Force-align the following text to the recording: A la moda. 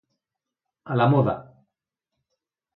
A 0.95 0.97
la 1.01 1.07
moda. 1.13 1.37